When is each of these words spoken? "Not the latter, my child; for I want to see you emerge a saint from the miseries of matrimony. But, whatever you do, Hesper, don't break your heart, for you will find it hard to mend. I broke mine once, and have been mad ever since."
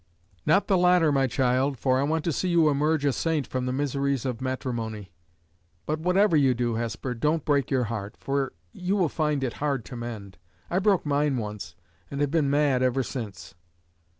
"Not 0.47 0.65
the 0.65 0.79
latter, 0.79 1.11
my 1.11 1.27
child; 1.27 1.77
for 1.77 1.99
I 1.99 2.03
want 2.05 2.23
to 2.25 2.31
see 2.31 2.49
you 2.49 2.69
emerge 2.69 3.05
a 3.05 3.13
saint 3.13 3.45
from 3.45 3.67
the 3.67 3.71
miseries 3.71 4.25
of 4.25 4.41
matrimony. 4.41 5.11
But, 5.85 5.99
whatever 5.99 6.35
you 6.35 6.55
do, 6.55 6.73
Hesper, 6.73 7.13
don't 7.13 7.45
break 7.45 7.69
your 7.69 7.83
heart, 7.83 8.17
for 8.17 8.53
you 8.71 8.95
will 8.95 9.09
find 9.09 9.43
it 9.43 9.53
hard 9.61 9.85
to 9.85 9.95
mend. 9.95 10.39
I 10.71 10.79
broke 10.79 11.05
mine 11.05 11.37
once, 11.37 11.75
and 12.09 12.19
have 12.19 12.31
been 12.31 12.49
mad 12.49 12.81
ever 12.81 13.03
since." 13.03 13.53